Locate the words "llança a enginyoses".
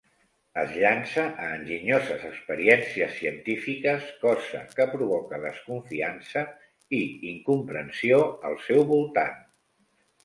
0.83-2.23